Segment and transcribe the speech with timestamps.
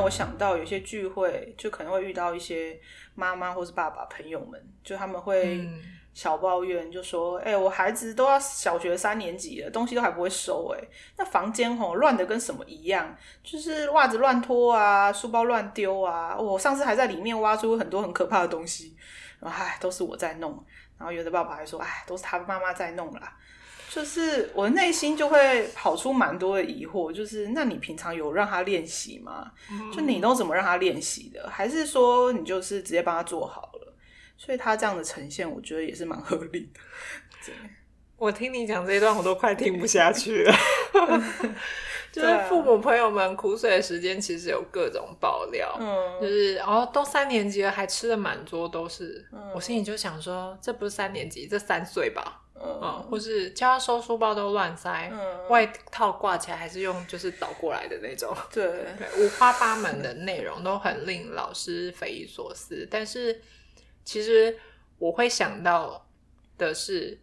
[0.00, 2.80] 让我想到有些聚会，就可能会遇到一些
[3.14, 5.78] 妈妈或是爸爸朋友们，就他们会嗯
[6.14, 10.80] 小抱怨，就说：“哎、我孩子都要小学三年级了，东西都还不会收、哎，
[11.18, 13.14] 那房间吼乱的跟什么一样，
[13.44, 18.96] 就是袜子乱脱啊，书包乱丢啊，我上次还在里面挖出很多很可怕的东西，
[19.38, 20.64] 然后唉，都是我在弄。
[20.96, 23.36] 然后有的爸爸还说：哎，都是他妈妈在弄啦。”
[23.92, 29.50] 就是我内心就会跑出蛮多的疑惑，就是那你平常有让他练习吗？
[29.92, 31.50] 就你都怎么让他练习的？
[31.50, 33.92] 还是说你就是直接帮他做好了？
[34.38, 36.80] 所以他这样的呈现，我觉得也是蛮合理的。
[37.44, 37.54] 对
[38.16, 40.54] 我听你讲这一段，我都快听不下去了。
[42.12, 45.76] 就是父母朋友们苦水的时间，其实有各种爆料。
[45.80, 45.86] 嗯
[46.20, 49.26] 就嗯，是哦，都三年级了，还吃的满桌都是。
[49.32, 52.42] 嗯我心里就想说，这不是三年级，这三岁吧？
[52.62, 58.36] 嗯，嗯或是叫他收书包都乱塞，嗯外套挂起来还是用就是倒过来的那种。
[58.52, 58.64] 对，
[58.96, 62.86] 对，五花八门的内容都很令老师匪夷所思。
[62.90, 63.40] 但是
[64.04, 64.58] 其实
[64.98, 66.06] 我会想到
[66.58, 67.18] 的是，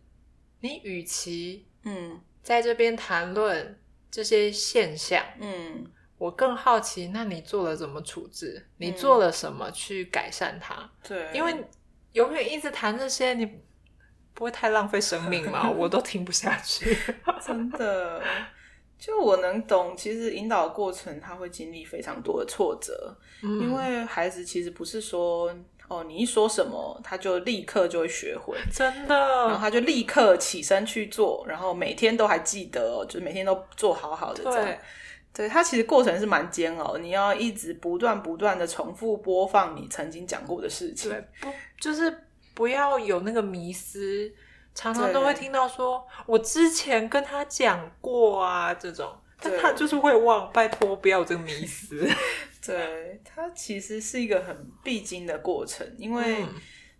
[0.61, 5.85] 你与其嗯在这边谈论这些现象，嗯
[6.17, 8.65] 我更好奇，那你做了怎么处置？
[8.77, 10.89] 你做了什么去改善它？
[11.07, 11.55] 对，因为
[12.13, 13.61] 永远一直谈这些，你
[14.37, 15.67] 不会太浪费生命吗？
[15.75, 16.95] 我都听不下去。
[17.43, 18.21] 真的，
[18.99, 25.51] 就我能懂，其实引导的过程他会经历非常多的挫折，嗯因为孩子其实不是说
[25.87, 28.55] 哦，你一说什么他就立刻就会学会。
[28.71, 34.63] 真的然后的，他就立刻起身去做，然后每天都还记得哦，就是每天都做好好的这样。
[34.63, 34.79] 对，
[35.33, 41.09] 对，它其实过程是蛮煎熬，你要一直不断不断的重复播放你曾经讲过的事情。
[41.09, 42.11] 对，不就是
[42.57, 44.33] 不要有那个迷思，
[44.73, 52.09] 常常都会听到说，我之前跟他讲过啊这种，但他就是会忘，拜托不要有这个迷思。
[52.65, 56.49] 对，它其实是一个很必经的过程，因为嗯。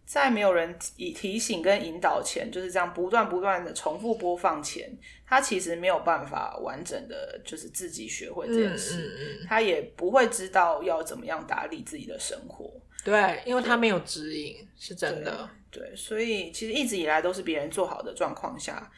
[0.07, 4.89] 在没有人提提醒跟引导前，就是这样不断不断的重复播放前，
[5.25, 12.71] 他其实没有办法完整的就是自己学会这件嗯事，嗯嗯，他也不会知道要怎么样打理自己的生活。
[13.07, 15.49] 对，因为他没有指引，是真的。
[15.71, 18.91] 对，所以其实一直以来都是别人做好的状况下，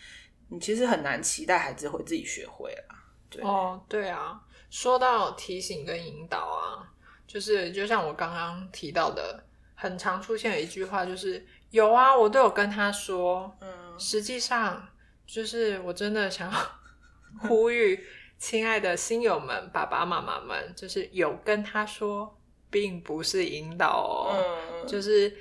[0.47, 2.95] 你其实很难期待孩子会自己学会了。
[3.29, 6.89] 对，哦，对啊，说到提醒跟引导啊，
[7.27, 9.43] 就是就像我刚刚提到的，
[9.75, 14.87] 很常出现的一句话就是有啊，我都有跟他说，嗯实际上
[15.27, 16.59] 就是我真的想要
[17.47, 18.03] 呼吁
[18.39, 22.38] 亲爱的新友们、爸爸妈妈们，就是有跟他说，
[22.69, 24.35] 并不是引导哦，
[24.83, 25.35] 嗯就是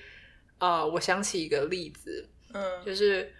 [0.58, 2.84] 呃，我想起一个例子，嗯。
[2.84, 3.32] 就是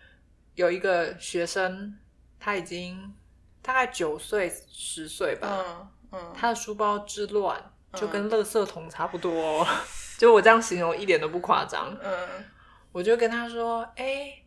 [0.55, 1.99] 有一个学生，
[2.39, 3.15] 他已经
[3.63, 9.67] 大概九岁、十岁吧，嗯嗯，他的书包之乱就跟垃圾桶差不多、哦，
[10.19, 11.97] 就我这样形容一点都不夸张。
[12.03, 12.45] 嗯。
[12.91, 14.43] 我就跟他说：“哎、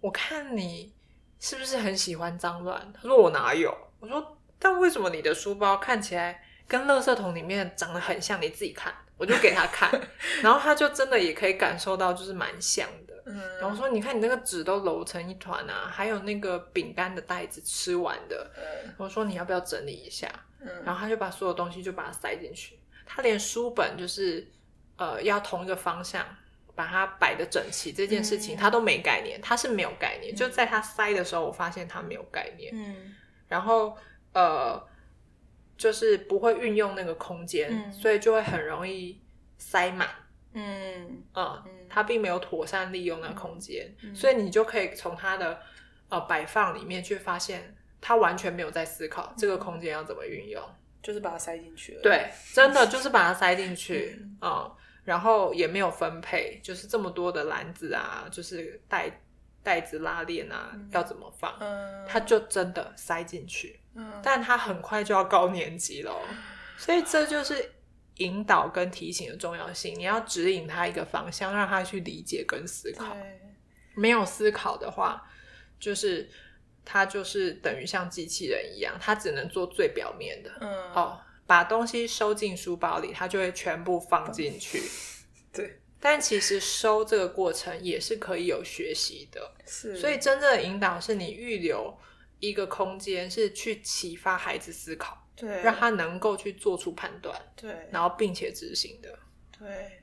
[0.00, 0.92] 我看你
[1.38, 8.40] 是不是很喜欢脏乱？”他说：“我哪有？”我说：“但为什么你的书包看起来跟垃圾桶里面长得很像？
[8.40, 9.90] 你自己看。”我就给他看，
[10.42, 13.22] 然后他就真的也可以感受到，就是蛮像的。
[13.26, 20.26] 嗯，然后说：“你看你那个纸都揉成一团啊，还有那个饼干的袋子吃完的。”嗯我说：“你要不要整理一下？”
[20.64, 24.50] 嗯然后他就把所有东西就把它塞进去，他连书本就是
[24.96, 26.24] 呃要同一个方向
[26.74, 30.34] 把它摆的整齐这件事情，嗯他都没概念，他是没有概念。
[30.34, 33.14] 就在他塞的时候，我发现他没有概念，嗯
[33.48, 33.94] 然后
[34.32, 34.82] 呃
[35.80, 39.18] 就是不会运用那个空间，嗯所以就会很容易
[39.56, 40.06] 塞满。
[40.52, 45.58] 嗯啊嗯，他并没有妥善利用那个空间，嗯所以你就可以从他的
[46.10, 50.62] 呃摆放里面去发现，他完全没有在思考这个空间要怎么运用。
[51.02, 59.10] 就是把它塞进去了。，对，真的就是把它塞进去，嗯嗯然后也没有分配，就是这么多的篮子啊，就是袋
[59.62, 64.20] 袋子拉链啊，要怎么放，嗯，他就真的塞进去，嗯。
[64.22, 66.14] 但他很快就要高年级了，
[66.76, 67.72] 所以这就是
[68.16, 73.16] 引导跟提醒的重要性，你要指引他一个方向，让他去理解跟思考。
[73.94, 75.22] 没有思考的话，
[75.78, 76.30] 就是
[76.84, 80.50] 他就是等于像机器人一样，他只能做最表面的。
[80.60, 80.92] 嗯。
[80.92, 84.80] 哦，把东西收进书包里，他就会全部放进去。
[85.52, 91.92] 对，但其实收这个过程也是可以有学习的，是，所以真正的引导是你预留
[92.40, 99.18] 一个空间，是去启发孩子思考，对，让他能够去做出判断，对然后并且执行的。
[99.56, 100.02] 对，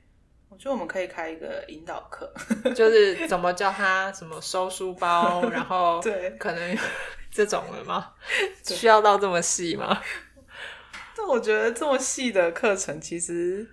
[0.50, 2.32] 我觉得我们可以开一个引导课。
[2.76, 6.78] 就是怎么教他什么收书包，然后 对可能
[7.32, 8.14] 这种了吗？
[8.64, 10.02] 需要到这么细吗？
[11.18, 13.68] 但我觉得这么细的课程其实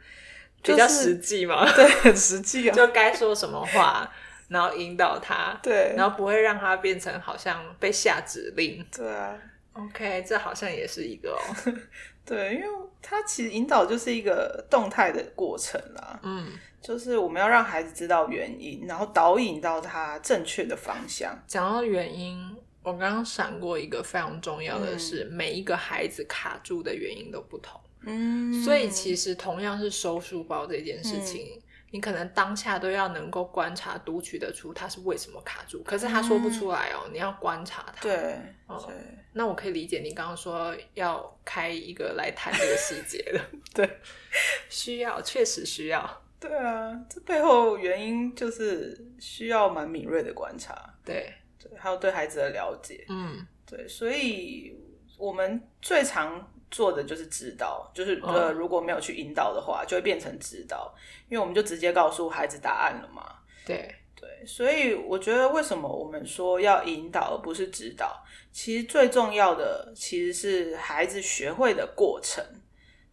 [0.63, 4.11] 比较实际嘛，对，很实际啊， 就该说什么话，
[4.49, 8.85] 然后引导他，对，然后不会让他变成好像被下指令。
[8.95, 9.37] 对啊。
[9.73, 11.73] OK，这好像也是一个哦。
[12.25, 12.67] 对，因为
[13.03, 21.37] 他其实引导就是一个动态的过程啦，嗯，就是我们要让孩子知道原因，然后导引到他正确的方向。
[21.49, 27.81] 讲到原因，我刚刚闪过一个非常重要的嗯是，每一个孩子卡住的原因都不同。
[28.07, 31.61] 嗯所以其实同样是收书包这件事情，
[31.95, 38.03] 你可能当下都要能够观察、读取得出他是为什么卡住，可是他说不出来哦，你要观察他。
[38.03, 38.37] 对
[38.67, 38.97] 哦对
[39.33, 43.41] 那我可以理解你刚刚说要开一个来谈这个细节的，
[43.73, 43.89] 对
[44.69, 46.23] 需要，确实需要。
[46.41, 50.75] 对啊，这背后原因就是需要蛮敏锐的观察，
[51.05, 51.33] 对，
[51.63, 53.07] 对，还有对孩子的了解。
[53.09, 54.77] 嗯对，所以
[55.17, 60.93] 我们最常做的就是指导，就是哦呃，如果没有去引导的话，就会变成指导，
[61.29, 63.37] 因为我们就直接告诉孩子答案了嘛。
[63.65, 72.45] 对，对，所以我觉得为什么我们说要引导而不是指导，其实最重要的其实是孩子学会的过程，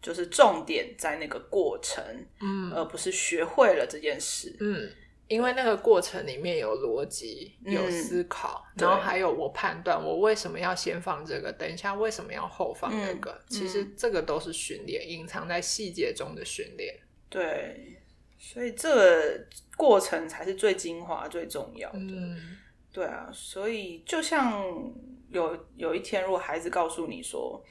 [0.02, 2.04] 就是重点在那个过程，
[2.40, 4.56] 嗯而不是学会了这件事。
[4.58, 4.90] 嗯，
[5.32, 13.30] 因为那个过程里面有逻辑、有嗯思考，对然后还有我判断我为什么要先放这个，等一下为什么要后放那个。
[13.30, 16.94] 嗯其实这个都是训练，隐藏在细节中的训练。
[17.30, 17.96] 对，
[18.38, 21.98] 所以这个过程才是最精华、最重要的。
[21.98, 22.58] 嗯
[22.92, 24.62] 对啊，所以就像
[25.30, 27.64] 有有一天，如果孩子告诉你说：“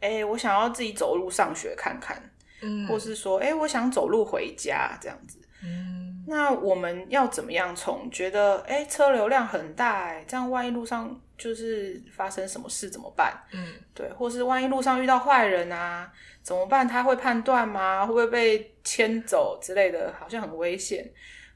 [0.00, 2.30] 哎、我想要自己走路上学看看。”
[2.62, 5.38] 嗯，或是说，哎、我想走路回家这样子。
[5.62, 5.93] 嗯
[6.26, 13.34] 那我们要怎么样从觉得，哎、车流量很大、哎，这样万一路上就是发生什么事怎么办？
[13.52, 16.10] 嗯对，或是万一路上遇到坏人啊，
[16.42, 16.86] 怎么办？
[16.86, 18.06] 他会判断吗？
[18.06, 20.12] 会不会被牵走之类的？
[20.18, 21.10] 好像很危险。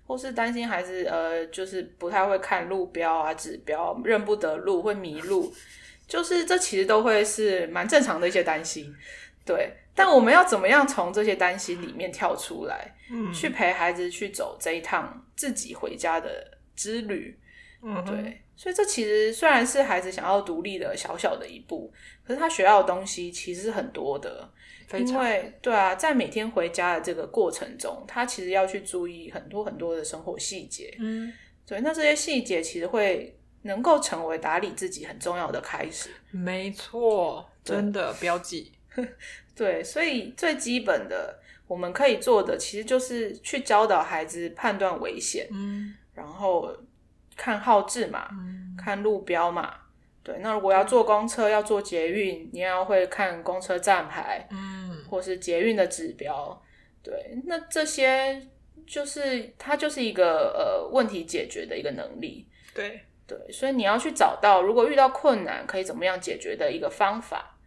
[0.06, 5.52] 或是担心孩子，呃，就是不太会看路标啊、指标，认不得路，会迷路。
[6.06, 8.90] 就是这其实都会是蛮正常的一些担心，
[9.44, 9.70] 对。
[9.98, 17.36] 但我们要怎么样从这些担心里面跳出来，嗯，去陪孩子去走这一趟自己回家的之旅？
[17.82, 21.92] 嗯对，所以这其实虽然是孩子想要独立的小小的一步，
[22.24, 24.48] 可是他学到的东西其实是很多的。
[24.94, 30.96] 因为对啊，在每天回家的这个过程中，他其实要去注意很多很多的生活细节。
[30.98, 31.30] 嗯，
[31.66, 36.08] 对，那这些细节其实会能够成为打理自己很重要的开始。
[36.30, 38.72] 没错，真的标记。
[39.54, 46.72] 对，所以最基本的我们可以做的，其实就是去教导孩子判断危险，嗯然后
[47.36, 49.74] 看号志嘛，嗯看路标嘛。
[50.22, 56.62] 对，那如果要坐公车、要坐捷运，你也要会看公车站牌，嗯或是捷运的指标。
[57.02, 58.46] 对，那这些
[58.86, 62.46] 就是它就是一个呃问题解决的一个能力。
[62.74, 67.57] 对，对，所以你要去找到，如果遇到困难可以怎么样解决的一个方法。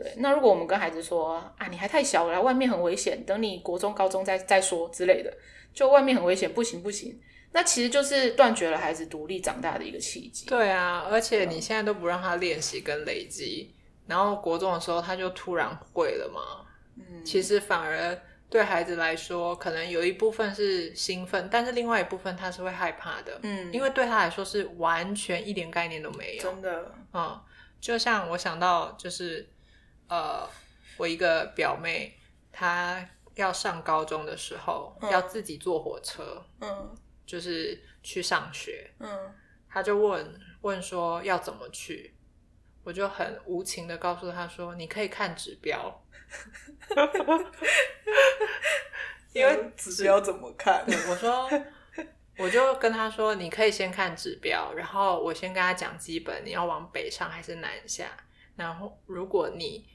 [0.00, 5.32] 对，那如果我们跟孩子说啊，你还太小了，外面很危险，等你国中、高中再再说之类的，
[5.74, 10.46] 就外面很危险，不行不行，那其实就是断绝了孩子独立长大的一个契机。
[10.46, 13.74] 对啊，而且你现在都不让他练习跟累积，
[14.06, 16.64] 然后国中的时候他就突然会了嘛。
[16.96, 18.16] 嗯，其实反而
[18.50, 26.42] 对孩子来说，可能有一部分是兴奋，但是另外一部分他是会害怕的，嗯，因为对他来说是完全一点概念都没有。
[26.42, 27.38] 真的，嗯，
[27.80, 29.46] 就像我想到就是
[30.08, 30.48] 呃，
[30.96, 32.18] 我一个表妹，
[32.52, 36.96] 她要上高中的时候，嗯要自己坐火车，嗯
[37.26, 39.34] 就是去上学，嗯
[39.68, 42.14] 她就问问说要怎么去。
[42.84, 46.02] 我就很无情的告诉她说：“你可以看指标，
[49.34, 50.82] 因为指标怎么看？
[50.88, 51.50] 对，我说，
[52.38, 58.06] 我就跟他说，你可以先看指标，然后我先跟他讲基本，你要往北上还是南下。
[58.56, 59.86] 然后如果你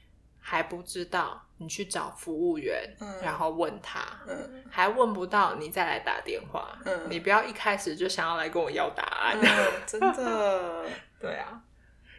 [0.46, 6.78] 还不知道，你去找服务员，嗯然后问他，嗯还问不到，你再来打电话。
[6.84, 9.38] 嗯你不要一开始就想要来跟我要答案。
[9.40, 10.84] 嗯，真的，
[11.18, 11.58] 对啊，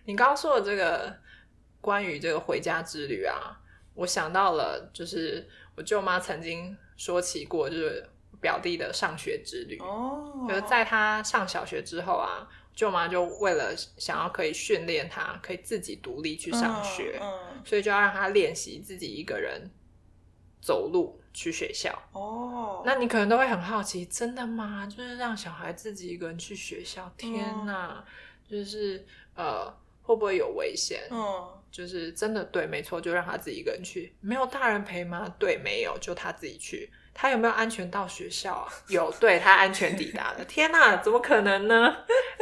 [0.05, 1.15] 你刚刚说的这个
[1.79, 3.55] 关于这个回家之旅啊，
[3.94, 8.10] 我想到了，就是我舅妈曾经说起过，就是
[8.41, 9.77] 表弟的上学之旅。
[9.79, 19.72] 哦，就是在他上小学之后啊，舅妈就为了想要可以训练他，可以自己独立去上学，嗯，所以就要让他练习自己一个人
[20.62, 21.98] 走路去学校。
[22.12, 24.86] 哦，那你可能都会很好奇，真的吗？
[24.86, 27.12] 就是让小孩自己一个人去学校？
[27.17, 28.03] 天哪！
[28.48, 29.05] 就是
[29.36, 29.65] 呃，
[30.03, 31.08] 会不会有危险？
[31.10, 35.27] 嗯就是真的对，没错，就让他自己一个人去，没有大人陪吗？
[35.38, 36.89] 对，没有，就他自己去。
[37.13, 38.72] 他有没有安全到学校啊？
[38.88, 40.46] 有，对他安全抵达了。
[40.46, 41.94] 天哪，怎么可能呢？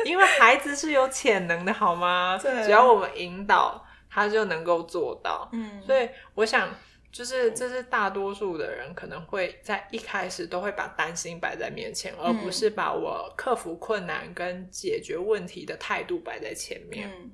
[0.06, 2.40] 因为孩子是有潜能的，好吗？
[2.40, 5.50] 只要我们引导，他就能够做到。
[5.52, 6.70] 嗯，所以我想，
[7.12, 17.12] 就是这是大多数的人可能会在一开始都会把担心摆在面前，而不是把我克服困难跟解决问题的态度摆在前面。
[17.12, 17.32] 嗯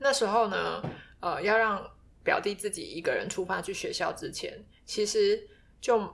[0.00, 0.82] 那时候呢，
[1.20, 1.88] 呃，要让
[2.24, 5.46] 表弟自己一个人出发去学校之前，其实
[5.80, 6.12] 就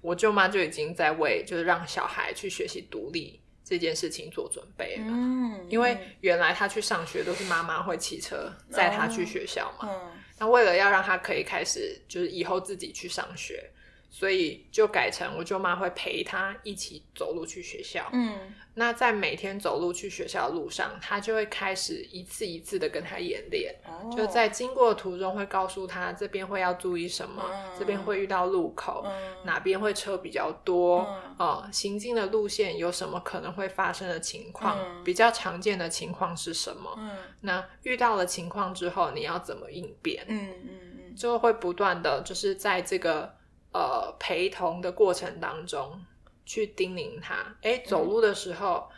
[0.00, 5.04] 我舅妈就已经在为就是让小孩去学习独立这件事情做准备了。
[5.06, 10.12] 嗯，因为原来他去上学都是妈妈会骑车载他去学校嘛，嗯。
[10.40, 13.70] 那为了要让他可以开始就是以后自己去上学，
[14.10, 18.08] 所以就改成我舅妈会陪他一起走路去学校。
[18.12, 23.74] 嗯那在每天走路去学校的路上，他就会开始一次一次的跟他演练。
[23.84, 29.12] 哦，就在经过的途中会告诉他这边会要注意什么，嗯这边会遇到路口，嗯
[29.44, 36.94] 哪边会车比较多，嗯呃，行进的路线有什么可能会发生的情况，嗯比较常见的情况是什么？
[36.98, 40.24] 嗯那遇到了情况之后，你要怎么应变？
[40.28, 40.68] 嗯嗯
[41.08, 43.34] 嗯就会不断的就是在这个
[43.78, 46.00] 呃陪同的过程当中
[46.44, 48.88] 去叮咛他，哎，走路的时候。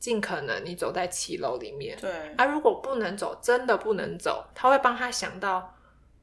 [0.00, 2.10] 尽可能你走在骑楼里面，对。
[2.38, 5.74] 啊，如果不能走，真的不能走，他会帮他想到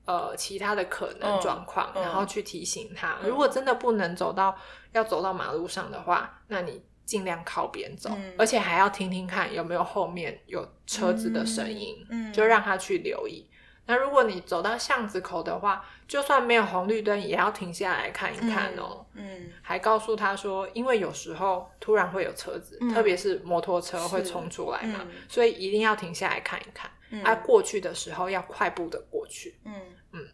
[0.06, 3.20] 呃其他的可能嗯状况，嗯然后去提醒他。
[3.22, 3.30] 嗯。
[3.30, 4.58] 如果真的不能走到
[4.94, 8.34] 要走到马路上的话，那你尽量靠边走，嗯。
[8.40, 12.34] 而且还要听听看有没有后面有车子的声音，嗯。
[12.34, 13.48] 就让他去留意。
[13.88, 19.06] 那如果你走到巷子口的话，就算没有红绿灯，也要停下来看一看哦。
[19.14, 22.94] 嗯还告诉他说，因为有时候突然会有车子，嗯。
[22.94, 25.12] 特别是摩托车会是冲出来嘛，嗯。
[25.30, 26.92] 所以一定要停下来看一看。
[27.10, 27.24] 嗯。
[27.24, 29.58] 啊，过去的时候要快步的过去。
[29.66, 29.74] 嗯。
[30.12, 30.28] 嗯。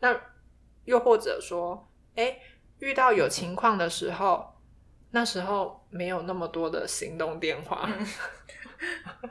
[0.00, 0.18] 那
[0.84, 2.38] 又或者说，哎，
[2.78, 4.54] 遇到有情况的时候，
[5.10, 8.06] 那时候没有那么多的行动电话，嗯。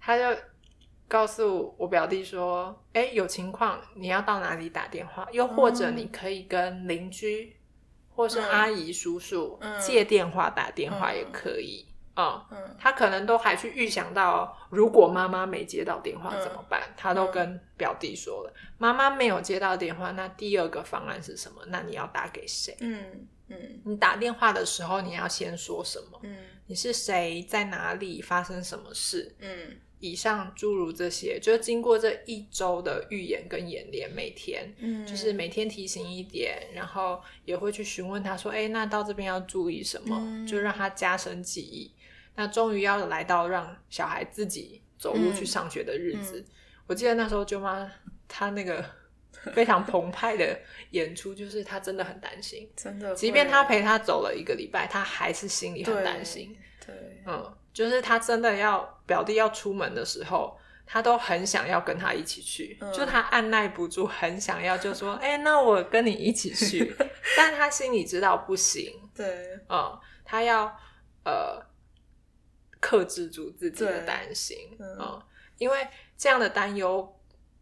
[0.00, 0.40] 他就
[1.08, 5.26] 告诉我表弟说：“哎，有情况你要到哪里打电话？
[5.32, 7.56] 又或者你可以跟邻居
[8.10, 11.86] 或是嗯阿姨、叔叔嗯借电话打电话嗯也可以。
[12.14, 16.82] 嗯，嗯他可能都还去预想到，如果妈妈没接到电话嗯怎么办？
[16.96, 21.62] 他都跟表弟说了，妈妈没有接到电话，那第二个方案是什么？
[21.68, 22.76] 那你要打给谁？
[22.80, 26.18] 嗯嗯你打电话的时候，你要先说什么？
[26.24, 26.36] 嗯
[26.66, 27.42] 你是谁？
[27.48, 28.20] 在哪里？
[28.20, 29.34] 发生什么事？
[29.38, 41.92] 嗯以上诸如这些，就经过这一周的预演跟演练，每天嗯，就是每天提醒一点，然后也会去询问他说：“哎，那到这边要注意什么？”嗯就让他加深记忆。
[42.36, 46.46] 那终于要来到让小孩自己走路去上学的日子，嗯
[46.86, 47.90] 我记得那时候舅妈
[48.28, 48.84] 她那个
[49.52, 50.58] 非常澎湃的
[50.92, 56.94] 演出，就是她真的很担心，真的，即便她陪他走了一个礼拜，她还是心里很对担心。，对，
[57.26, 62.92] 嗯，就是他真的要表弟要出门的时候，他都很想要跟他一起去，嗯。
[62.92, 66.94] 就他按耐不住，很想要就说， 哎、那我跟你一起去，
[67.36, 70.66] 但他心里知道不行，对，嗯，他要
[71.24, 71.60] 呃
[72.80, 74.96] 克制住自己的担心，嗯。
[75.00, 75.22] 嗯，
[75.58, 77.14] 因为这样的担忧。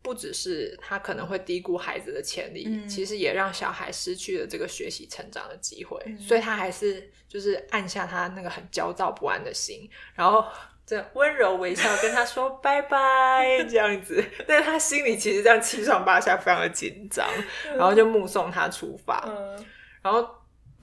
[0.02, 6.18] 不只是他可能会低估孩子的潜力，嗯其实也让小孩失去了这个学习成长的机会，嗯。
[6.18, 10.44] 所以他还是就是按下他那个很焦躁不安的心，然后
[10.86, 17.28] 这温柔微笑跟他说 拜拜这样子，但是他心里其实这样七上八下，非常的紧张，
[17.76, 19.66] 然后就目送他出发，嗯。
[20.02, 20.28] 然后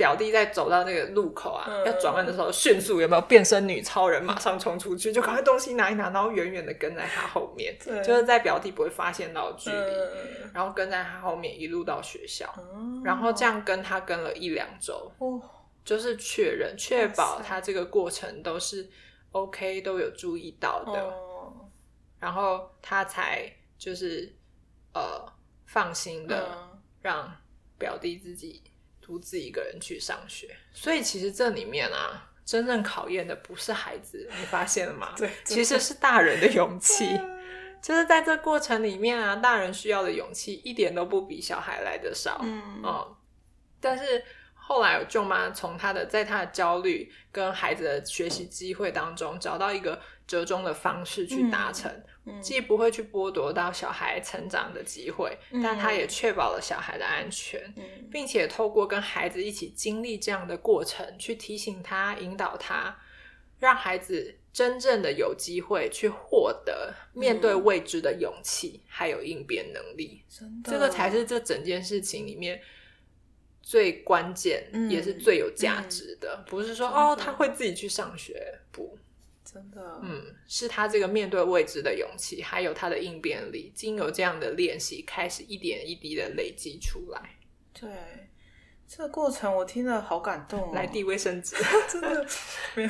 [0.03, 1.85] 表弟在走到那个路口啊，嗯。
[1.85, 8.03] 要转弯的时候，迅速有没有变身女超人，马上冲出去，就赶快东西拿一拿，然后远远的跟在他后面，对。
[8.03, 10.51] 就是在表弟不会发现到距离，嗯。
[10.53, 15.41] 然后跟在他后面一路到学校，嗯然后这样跟他跟了一两周，哦，
[15.85, 18.89] 就是确认确保他这个过程都是
[19.31, 21.53] OK，都有注意到的，哦，
[22.19, 24.35] 然后他才就是
[24.93, 25.25] 呃
[25.65, 26.81] 放心的嗯。
[27.01, 27.29] 让
[27.77, 28.63] 表弟自己
[29.03, 30.55] 独自一个人去上学。
[30.71, 35.13] 所以其实这里面啊，真正考验的不是孩子，你发现了吗？
[35.19, 37.19] 对其实是大人的勇气。
[37.81, 42.39] 就是在这过程里面啊，大人需要的勇气一点都不比小孩来的少。
[42.41, 43.15] 嗯嗯，
[43.81, 44.23] 但是
[44.65, 51.91] 后来我舅妈从她的在她的焦虑跟孩子的学习机会当中，找到一个折中的方式去达成，
[52.25, 57.61] 嗯既不会去剥夺到小孩成长的机会，嗯但她也确保了小孩的安全。
[57.75, 62.95] 嗯并且透过跟孩子一起经历这样的过程，去提醒他、引导他，
[63.59, 70.23] 让孩子真正的有机会去获得面对未知的勇气，还有应变能力。
[70.63, 72.61] 这个才是这整件事情里面
[73.63, 76.43] 最关键，嗯也是最有价值的。
[76.45, 78.95] 不是说哦，他会自己去上学，不，
[79.43, 87.37] 真的，嗯，是他这个面对未知的勇气，还有他的应变力，经由这样的练习，开始一点一滴的累积出来。
[87.73, 87.89] 对。
[88.85, 91.55] 这个过程我听了好感动哦，来递卫生纸，
[91.89, 92.27] 真的
[92.75, 92.89] 没有，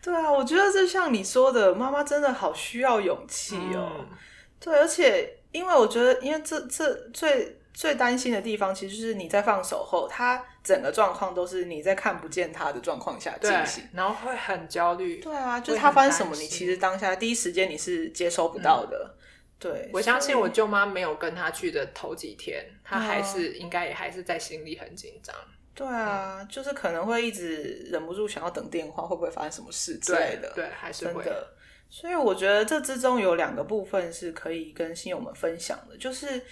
[0.00, 4.06] 对啊，我觉得就像你说的，妈妈真的好需要勇气哦。
[4.08, 4.16] 嗯
[4.58, 15.20] 对，而且因为我觉得，因为这这最最担心的地方，其实就是你在放手后，他整个状况都是你在看不见他的状况下进行。，然后会很焦虑。
[15.20, 19.14] 对啊，就是他发生什么，你其实当下第一时间你是接收不到的。
[19.58, 25.36] 对，我相信我舅妈没有跟他去的头几天，他还嗯是应该也还是在心里很紧张。
[25.74, 30.50] 对啊，就是可能会一直忍不住想要等电话，会不会发生什么事之类的。
[30.54, 31.22] 对，还是会。
[31.22, 31.46] 真的。
[31.90, 36.42] 所以我觉得这之中有两个部分是可以跟新友们分享的，就是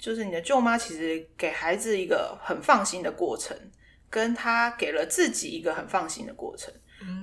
[0.00, 3.56] 就是你的舅妈其实给孩子一个很放心的过程，
[4.08, 6.72] 跟他给了自己一个很放心的过程。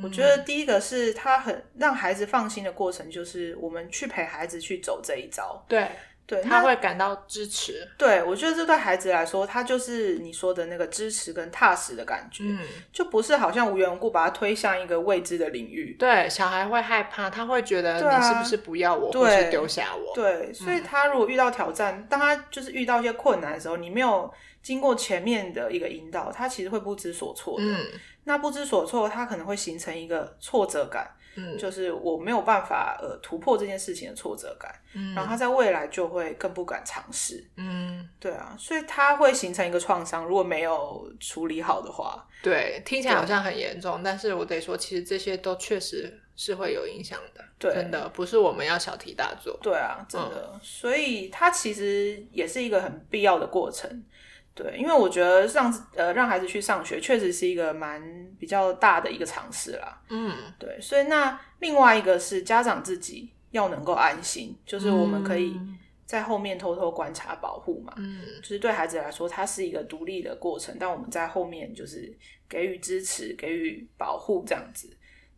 [0.01, 5.63] 我觉得第一个是他很让孩子放心的过程，就是我们去陪孩子去走这一招。
[5.67, 5.87] 对，
[6.27, 7.87] 对，他那会感到支持。
[7.97, 12.59] 对我觉得这对孩子来说，他就是你说的那个支持跟踏实的感觉，嗯，
[12.91, 15.95] 就不是好像无缘无故把他推向一个未知的领域。
[15.97, 20.13] 对，小孩会害怕，他会觉得你是不是不要我，对或是丢下我。
[20.13, 24.29] 对，所以他如果遇到挑战，当他就是遇到一些困难的时候，你没有
[24.61, 27.65] 经过前面的一个引导，他其实会不知所措的。
[27.65, 27.85] 嗯
[28.27, 37.47] 那不知所措，他可能会形成一个挫折感，嗯，就是我没有办法呃突破这件事情的挫折感，嗯然后他在未来就会更不敢尝试。
[37.55, 47.43] 嗯，对啊，所以他会形成一个创伤，如果没有处理好的话，对，听起来好像很严重，但是我得说，其实这些都确实是会有影响的。
[47.59, 49.57] 对真的不是我们要小题大做。
[49.63, 54.03] 对啊，真的，所以它其实也是一个很必要的过程。
[54.57, 58.01] 对，因为我觉得让呃让孩子去上学，确实是一个蛮
[58.39, 60.01] 比较大的一个尝试啦。
[60.09, 65.55] 嗯，对，所以那另外一个是家长自己要能够安心，就是我们可以
[66.07, 67.93] 在后面偷偷观察保护嘛。
[67.97, 72.11] 嗯就是对孩子来说，它是一个独立的过程，但我们在后面就是
[72.49, 74.89] 给予支持、给予保护这样子。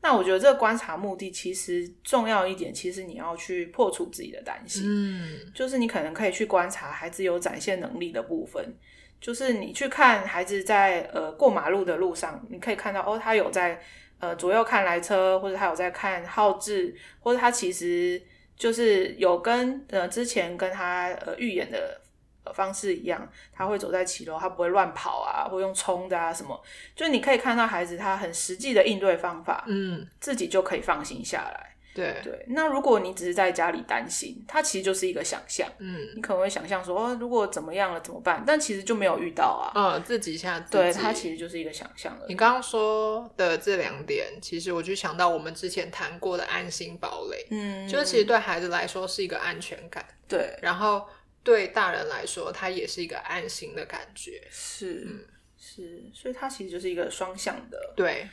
[0.02, 8.74] 那我觉得这个观察目的其实重要一点，其实你要去破除自己的担心，嗯就是你可能可以去观察孩子有展现能力的部分，
[9.20, 13.82] 就是你去看孩子在呃过马路的路上，你可以看到哦，他有在
[14.20, 18.22] 呃左右看来车，或者他有在看号志，或者他其实
[18.56, 22.02] 就是有跟呃之前跟他呃预演的。
[22.46, 26.60] 呃方式一样，他会走在骑楼，他不会乱跑啊，或用冲的啊什么，
[26.96, 31.76] 就是你可以看到孩子他很实际的应对方法，嗯，自己就可以放心下来。
[32.00, 35.70] 对，对，那如果你只是在家里担心，它其实就是一个想象。
[35.80, 38.44] 嗯你可能会想象说，哦，如果怎么样了怎么办？
[38.46, 39.72] 但其实就没有遇到啊。
[39.76, 40.78] 嗯，自己吓自己。
[40.78, 42.26] 对，它其实就是一个想象了。
[42.28, 51.08] 你刚刚说的这两点，其实我就想到我们之前谈过的安心堡垒，嗯，就是其实对孩子来说是一个安全感，对，然后
[51.44, 54.42] 对大人来说，它也是一个安心的感觉。
[54.50, 57.94] 是、是，所以它其实就是一个双向的。
[57.96, 58.28] 对，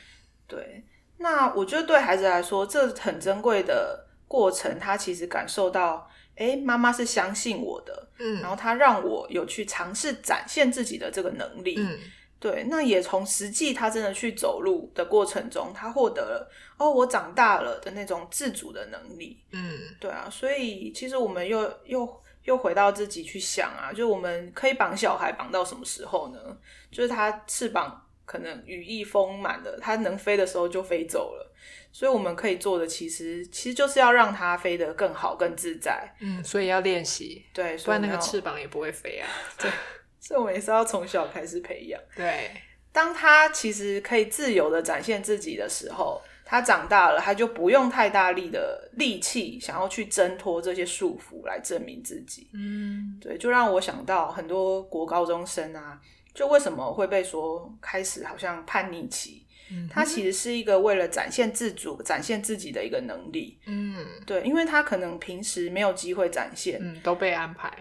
[0.47, 0.83] 对，
[1.17, 11.75] 那我觉得对孩子来说，这很珍贵的过程，他其实感受到，哎，妈妈是相信我的，嗯然后他让我有去尝试展现自己的这个能力。
[11.77, 11.97] 嗯
[12.39, 19.41] 对，那也从实际他真的去走路的过程中，他获得了哦，我长大了的那种自主的能力。
[19.51, 26.39] 嗯对啊，所以其实我们又又又回到自己去想啊，就我们可以绑小孩绑到什么时候呢？
[26.91, 31.55] 就是他翅膀可能羽翼丰满的，它能飞的时候就飞走了。
[31.91, 36.13] 所以我们可以做的，其实其实就是要让它飞得更好、更自在。
[36.21, 39.27] 嗯，所以要练习，对，不然那个翅膀也不会飞啊。
[39.57, 39.71] 对
[40.19, 41.99] 所以我们也是要从小开始培养。
[42.15, 42.51] 对，
[42.91, 52.49] 当他其实可以自由的展现自己的时候，他长大了，他就不用太大力的力气想要去挣脱这些束缚来证明自己。
[52.53, 55.99] 嗯对，就让我想到很多国高中生啊，
[56.37, 59.43] 就为什么会被说开始好像叛逆期？
[59.71, 63.59] 嗯他其实是一个为了展现自主、展现自己的一个能力。
[63.65, 67.73] 嗯对，因为他可能平时没有机会展现，嗯，都被安排。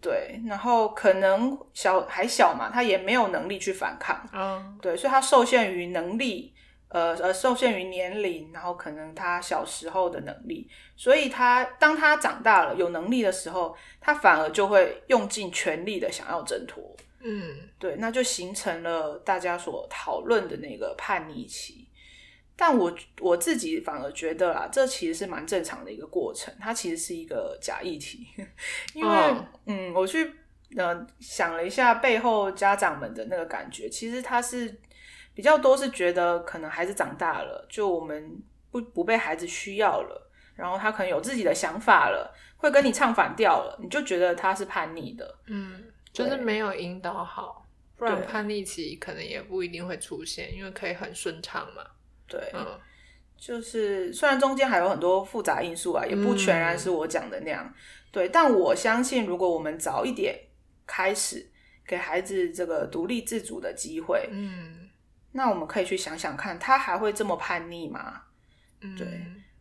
[0.00, 4.24] 对，然后可能小还小嘛，他也没有能力去反抗。
[4.32, 6.54] 嗯对，所以他受限于能力，
[6.88, 16.95] 呃呃，受限于年龄，然后可能他小时候的能力，所以他当他长大了有能力的时候，他反而就会用尽全力的想要挣脱。
[17.26, 17.68] 嗯。
[17.78, 21.88] 对，那就形成了大家所讨论的那个叛逆期。
[22.58, 28.26] 但我我自己反而觉得啦，这其实是蛮正常的一个过程，它其实是一个假议题，
[28.94, 30.32] 因为、哦嗯，我去
[30.74, 34.74] 呃想了一下背后家长们的那个感觉，其实他是
[35.34, 45.84] 比较多是觉得可能孩子长大了，就我们不不被孩子需要了，然后他可能有自己的想法了，会跟你唱反调了，你就觉得他是叛逆的，嗯，
[46.16, 46.44] 就是对。
[46.44, 51.82] 没有引导好，不然叛逆期可能也不一定会出现，因为可以很顺畅嘛。
[52.26, 52.80] 对，嗯。
[53.36, 57.74] 就是虽然中间还有很多复杂因素啊，也不全然是我讲的那样，
[58.10, 60.34] 对，但我相信如果我们早一点
[60.86, 61.46] 开始
[61.86, 64.88] 给孩子这个独立自主的机会，嗯。
[65.32, 68.22] 那我们可以去想想看，他还会这么叛逆吗？
[68.80, 69.06] 嗯，对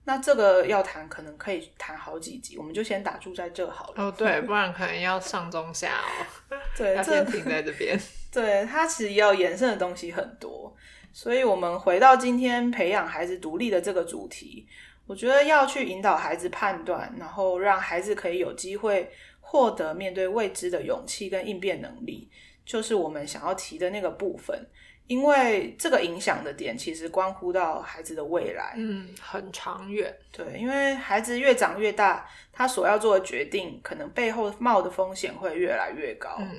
[0.07, 4.03] 那这个要谈，可能可以谈好几集，我们就先打住在这好了。
[4.03, 7.99] 哦对，不然可能要上中下哦， 对， 先停在这边。
[8.31, 10.75] 对它其实要延伸的东西很多，
[11.11, 14.67] 所以我们回到今天培养孩子独立的这个主题，
[15.07, 22.29] 我觉得要去引导孩子判断，然后让孩子可以有机会获得面对未知的勇气跟应变能力，
[22.63, 24.67] 就是我们想要提的那个部分。
[25.07, 30.15] 因为这个影响的点其实关乎到孩子的未来，嗯，很长远。
[30.31, 36.35] 对，因为孩子越长越大，他所要做的决定，可能背后冒的风险会越来越高。
[36.39, 36.51] 嗯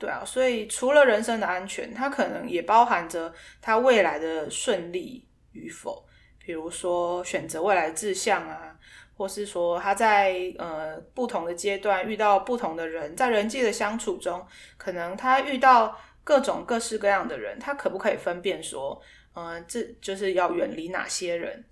[0.00, 6.02] 对啊，所以除了人生的安全，它可能也包含着他未来的顺利与否。
[6.38, 8.74] 比如说选择未来的志向啊，
[9.14, 14.42] 或是说他在呃不同的阶段遇到不同的人，在人际的相处中，
[14.78, 15.94] 可能他遇到
[16.30, 19.02] 各种各式各样的人，他可不可以分辨说，
[19.34, 21.64] 呃，这就是要远离哪些人？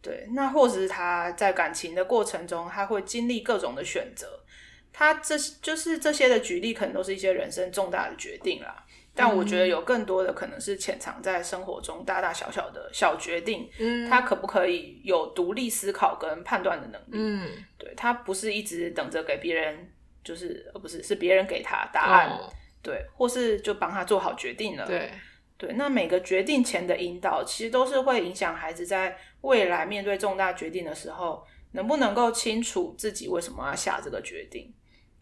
[0.00, 4.38] 对，那或者是他在感情的过程中，他会经历各种的选择。
[4.92, 8.86] 他这就是这些的举例，可能都是一些人生重大的决定啦。
[9.14, 17.14] 但我觉得有更多的可能是潜藏在生活中大大小小的小决定，嗯他可不可以有独立思考跟判断的能力？
[17.14, 19.90] 嗯对他不是一直等着给别人，
[20.22, 24.84] 就是呃不是是别人给他答案，哦对，或是就帮他做好决定了。
[24.86, 25.12] 对，
[25.56, 34.74] 对，那每个决定前的引导，其实都是会影响孩子在未来面对重大决定的时候，能不能够清楚自己为什么要下这个决定，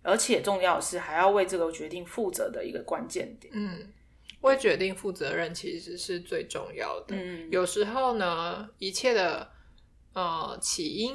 [0.02, 3.52] 而且重要的是还要为这个决定负责的一个关键点。
[3.54, 3.92] 嗯，
[4.40, 7.14] 为决定负责任其实是最重要的。
[7.14, 9.50] 嗯，有时候呢，一切的
[10.14, 11.14] 呃起因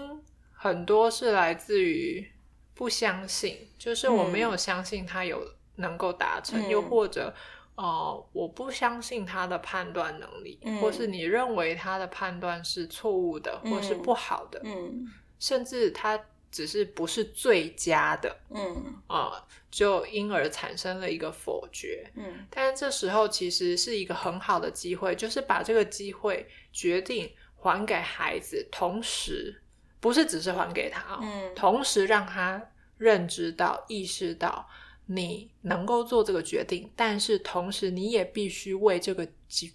[0.54, 2.24] 很多是来自于
[2.76, 6.70] 不相信，就是我没有相信他有能够达成，嗯。
[6.70, 7.34] 又或者
[7.76, 15.08] 呃我不相信他的判断能力，嗯或是你认为他的判断是错误的，或是嗯不好的，嗯。
[15.40, 16.18] 甚至他
[16.50, 18.96] 只是不是最佳的嗯。
[19.08, 22.10] 啊、就因而产生了一个否决。
[22.16, 22.48] 嗯。
[22.50, 29.62] 但是这时候其实是一个很好的机会，就是把这个机会决定还给孩子，同时
[30.00, 31.54] 不是只是还给他、哦，嗯。
[31.54, 32.62] 同时让他
[32.98, 34.66] 认知到、意识到
[35.08, 39.28] 你能够做这个决定，但是同时你也必须为这个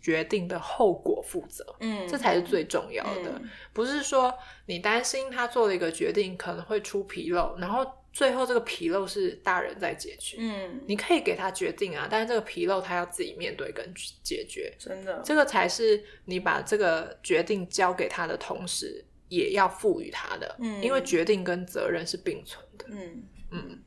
[0.02, 3.30] 决定的后果负责，嗯，这才是最重要的。
[3.40, 10.36] 嗯不是说你担心他做了一个决定可能会出纰漏，然后最后这个纰漏是大人在解决。
[10.40, 20.82] 嗯，你可以给他决定啊，但是这个纰漏他要自己面对跟解决，真的，这个才是你把这个决定交给他的同时，也要赋予他的，嗯。
[20.82, 22.86] 因为决定跟责任是并存的。
[22.90, 23.22] 嗯。
[23.52, 23.82] 嗯，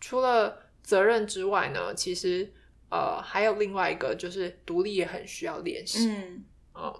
[0.00, 2.52] 除了责任之外呢，其实
[2.90, 6.94] 呃还有另外一个就是独立也很需要练习，嗯嗯，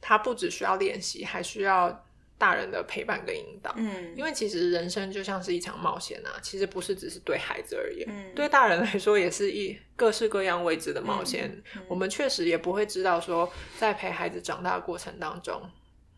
[0.00, 2.04] 他不只需要练习，还需要
[2.36, 3.72] 大人的陪伴跟引导。
[3.76, 11.62] 嗯，因为其实人生就像是一场冒险啊，其实不是只是对孩子而言，嗯对大人来说也是一各式各样未知的冒险。
[11.76, 15.62] 嗯我们确实也不会知道说，在陪孩子长大的过程当中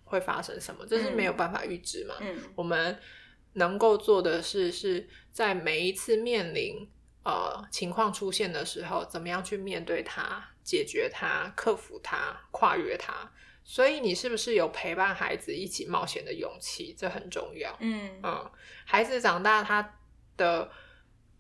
[0.05, 2.15] 会发生什么，这是没有办法预知嘛。
[2.21, 2.99] 嗯我们
[3.55, 6.89] 能够做的事，是在每一次面临
[7.25, 13.33] 呃情况出现的时候，怎么样去面对它、解决它、克服它、跨越它。
[13.67, 16.95] 所以，你是不是有陪伴孩子一起冒险的勇气？
[16.99, 17.75] 这很重要。
[17.81, 18.51] 嗯嗯，
[18.85, 19.99] 孩子长大，他
[20.37, 20.71] 的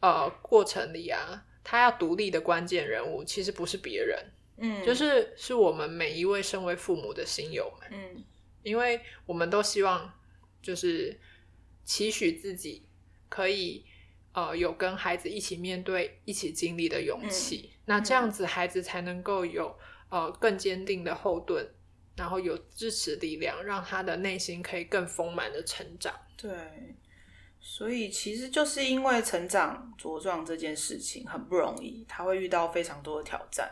[0.00, 4.18] 呃过程里啊，他要独立的关键人物其实不是别人，
[4.56, 8.24] 嗯，就是是我们每一位身为父母的亲友们，嗯
[8.62, 10.10] 因为我们都希望
[10.62, 11.20] 就是
[11.84, 12.88] 期许自己
[13.28, 13.84] 可以
[14.32, 19.76] 呃有跟孩子一起面对、一起经历的勇气，那这样子孩子才能够有
[20.08, 21.68] 呃更坚定的后盾。
[22.16, 26.14] 然后有支持力量，让他的内心可以更丰满的成长。
[26.36, 26.48] 对，
[27.58, 33.68] 所以其实就是因为成长茁壮这件事情很不容易，他会遇到非常多的挑战，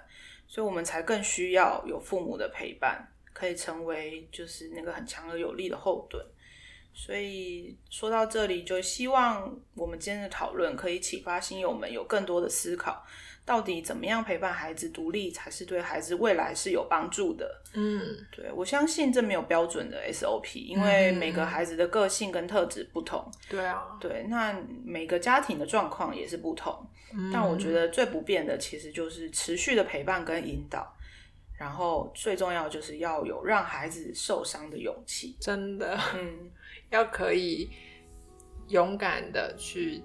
[0.48, 6.26] 所以我们才更需要有父母的陪伴，可以成为就是那个很强而有力的后盾。
[6.94, 13.04] 所以说到这里，就希望我们今天的讨论可以启发新友们有更多的思考，
[13.44, 17.62] 到底怎么样陪伴孩子独立才是对孩子未来是有帮助的。
[17.74, 18.00] 嗯，
[18.30, 23.28] 对我相信这没有标准的 SOP，因为每个孩子的个性跟特质不同。
[23.48, 26.86] 对啊，对，那每个家庭的状况也是不同。
[27.30, 30.96] 但我觉得最不变的其实就是持续的陪伴跟引导，
[31.62, 35.36] 然后最重要就是要有让孩子受伤的勇气。
[35.38, 36.50] 真的，嗯，
[36.90, 37.70] 要可以
[38.66, 40.02] 勇敢的去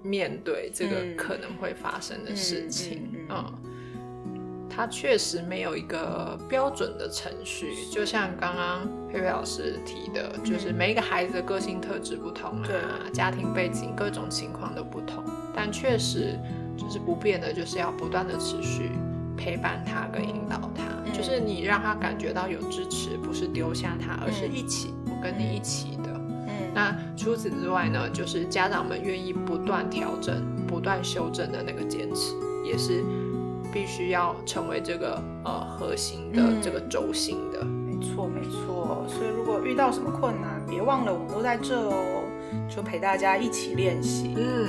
[0.00, 3.10] 面对这个嗯可能会发生的事情。
[3.12, 16.38] 嗯嗯嗯，它确实没有一个标准的程序，就像刚刚佩佩老师提的，就是每一个孩子的个性特质不同啊，家庭背景各种情况都不同，但确实
[16.78, 18.92] 就是不变的，就是要不断的持续
[19.36, 26.10] 陪伴他跟引导他，嗯就是你让他感觉到有支持，不是丢下他，而是嗯一起，我跟你一起的。
[26.48, 33.04] 嗯，那除此之外呢，就是家长们愿意不断调整、不断修正的那个坚持，也是
[33.72, 37.64] 必须要成为这个呃核心的、嗯这个轴心的。
[37.64, 39.06] 没错没错。
[39.08, 42.24] 所以如果遇到什么困难，别忘了我们都在这哦，
[42.68, 44.34] 就陪大家一起练习。
[44.36, 44.68] 嗯，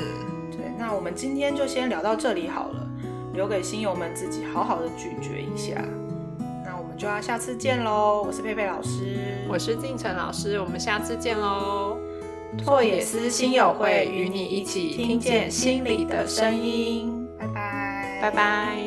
[0.50, 2.87] 对，那我们今天就先聊到这里好了，
[3.38, 5.76] 留给新友们自己好好的咀嚼一下。
[6.66, 12.00] 那我们就要下次见喽，我是佩佩老师，我是静晨老师，我们下次见喽。
[12.58, 18.87] 拓野思新友会与你一起听见心里的声音，拜拜，拜拜。